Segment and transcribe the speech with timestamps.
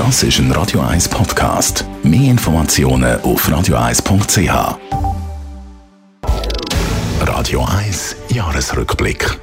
[0.00, 1.84] Das ist ein Radio 1 Podcast.
[2.02, 4.78] Mehr Informationen auf radio1.ch.
[7.20, 9.38] Radio 1 Jahresrückblick.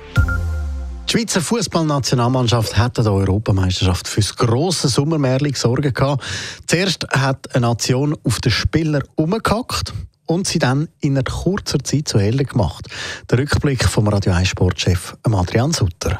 [1.08, 6.24] Die Schweizer Fußballnationalmannschaft hat der Europameisterschaft für das grosse Sommermärchen Sorgen gehabt.
[6.66, 9.94] Zuerst hat eine Nation auf den Spieler umgehackt
[10.26, 12.88] und sie dann in einer kurzer Zeit zu Helden gemacht.
[13.30, 16.20] Der Rückblick vom Radio 1 Sportchef Adrian Sutter.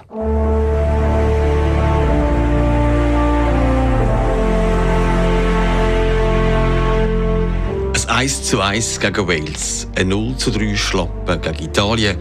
[8.18, 12.18] 1 zu 1 gegen Wales, ein 0 zu 3 Schlappen gegen Italien,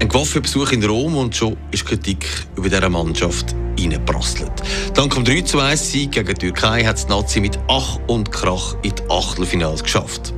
[0.00, 2.26] ein Besuch in Rom und schon ist Kritik
[2.56, 4.52] über diese Mannschaft reingeprasselt.
[4.94, 8.32] Dank dem 3 zu 1 Sieg gegen die Türkei hat es Nazi mit Ach und
[8.32, 10.32] Krach in die Achtelfinals geschafft.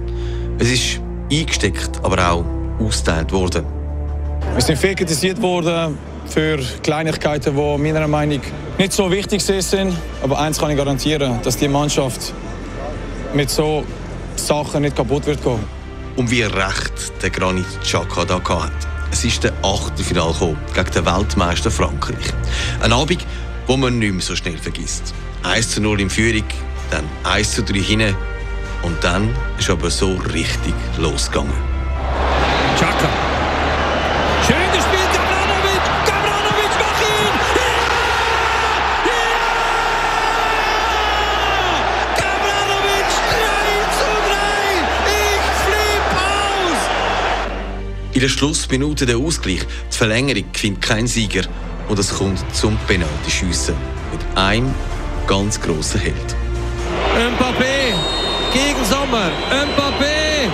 [0.58, 2.44] Es ist eingesteckt, aber auch
[2.80, 3.64] ausgeteilt worden.
[4.54, 5.96] Wir sind viel kritisiert worden
[6.26, 9.94] für Kleinigkeiten, die meiner Meinung nach nicht so wichtig sind.
[10.20, 12.34] Aber eins kann ich garantieren, dass die Mannschaft
[13.34, 13.84] mit so
[14.38, 15.58] Sachen nicht kaputt wird gehen.
[16.16, 18.72] Und wie recht der Granit Xhaka da hat.
[19.10, 22.32] Es ist der Achtelfinale gekommen gegen den Weltmeister Frankreich.
[22.80, 23.24] Ein Abend,
[23.66, 25.14] wo man nicht mehr so schnell vergisst.
[25.42, 26.44] 1 zu 0 in Führung,
[26.90, 28.16] dann 1 zu 3 hinten
[28.82, 31.75] und dann ist aber so richtig losgegangen.
[48.16, 51.42] In der Schlussminute der Ausgleich, die Verlängerung findet kein Sieger
[51.86, 53.74] und es kommt zum Penaltyschiessen
[54.10, 54.74] mit einem
[55.26, 56.14] ganz grossen Held.
[57.14, 57.92] Mbappé
[58.54, 59.30] gegen Sommer.
[59.50, 60.48] Mbappé.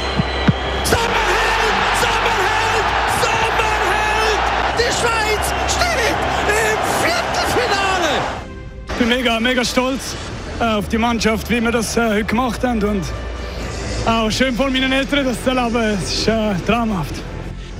[0.82, 1.76] Sommerheld!
[2.02, 2.86] Sommerheld!
[3.22, 4.40] Sommerheld!
[4.78, 6.16] Die Schweiz steht
[6.48, 8.22] im Viertelfinale!
[8.88, 10.16] Ich bin mega, mega stolz
[10.58, 12.82] äh, auf die Mannschaft, wie wir das äh, heute gemacht haben.
[12.82, 13.04] Und
[14.04, 15.96] auch schön vor meinen Eltern das zu erleben.
[16.02, 17.14] Es ist äh, traumhaft.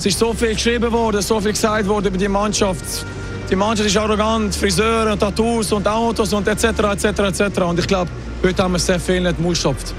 [0.02, 3.06] Es ist so viel geschrieben worden, so viel gesagt worden über die Mannschaft.
[3.48, 6.64] Die Mannschaft ist arrogant, Friseure und Tattoos und Autos und etc.
[6.64, 7.04] etc.
[7.04, 7.60] etc.
[7.60, 8.10] Und ich glaube,
[8.42, 9.94] heute haben wir sehr viel nicht Mut geschöpft.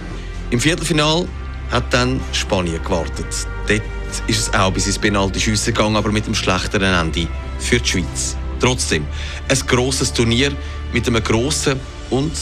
[0.49, 1.25] Im Viertelfinal
[1.71, 3.47] hat dann Spanien gewartet.
[3.65, 3.81] Dort
[4.27, 8.35] ist es auch bis ins Penalty-Schiessen gegangen, aber mit einem schlechteren Ende für die Schweiz.
[8.59, 9.05] Trotzdem,
[9.47, 10.51] ein grosses Turnier
[10.91, 12.33] mit einem grossen und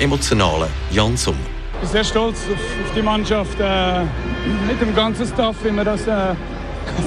[0.00, 1.38] emotionalen Jan Sommer.
[1.74, 4.00] Ich bin sehr stolz auf, auf die Mannschaft, äh,
[4.66, 6.34] mit dem ganzen Staff, wie wir das, äh,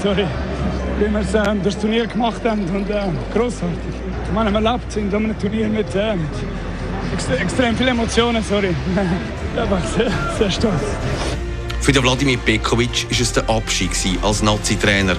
[0.01, 0.25] sorry,
[0.99, 2.61] wie wir äh, das Turnier gemacht haben.
[2.75, 3.03] Und äh,
[3.33, 3.77] großartig.
[4.25, 6.29] Ich meine, man lebt in einem Turnier mit, äh, mit
[7.13, 8.75] extre extrem vielen Emotionen, sorry.
[9.49, 10.83] Ich bin einfach sehr, sehr stolz.
[11.81, 13.89] Für den Wladimir Pekovic war es der Abschied
[14.21, 15.15] als Nazi-Trainer.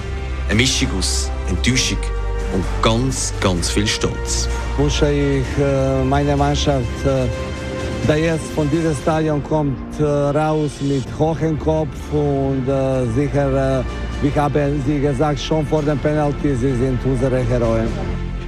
[0.47, 1.97] Eine Mischung aus Enttäuschung
[2.53, 4.47] und ganz, ganz viel Stolz.
[4.77, 7.27] Wünsche ich äh, meiner Mannschaft, äh,
[8.07, 13.83] der jetzt von diesem Stadion kommt, äh, raus mit hohem Kopf und äh, sicher,
[14.21, 17.87] wie haben Sie gesagt, schon vor dem Penalty, Sie sind unsere Heroen.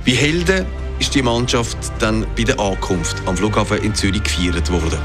[0.04, 0.66] Wie Helden
[1.00, 5.00] ist die Mannschaft dann bei der Ankunft am Flughafen in Zürich gefeiert worden.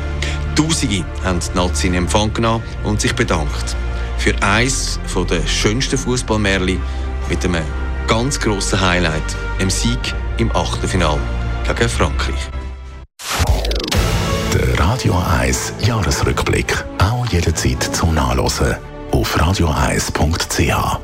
[0.54, 3.76] Tausende haben die Nazi in Empfang genommen und sich bedankt.
[4.18, 4.98] Für eines
[5.30, 6.80] der schönsten Fußballmärchen
[7.28, 7.62] mit einem
[8.06, 9.98] ganz grossen Highlight, dem Sieg
[10.38, 11.18] im Achtelfinal
[11.66, 12.50] gegen Frankreich.
[14.52, 16.84] Der Radio 1 Jahresrückblick.
[16.98, 18.76] Auch jederzeit zum Nachlesen
[19.12, 20.98] auf radio1.ch.